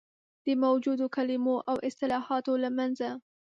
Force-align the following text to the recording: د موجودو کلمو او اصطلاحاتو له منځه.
د 0.45 0.47
موجودو 0.63 1.05
کلمو 1.15 1.55
او 1.69 1.75
اصطلاحاتو 1.87 2.53
له 2.63 2.69
منځه. 2.77 3.09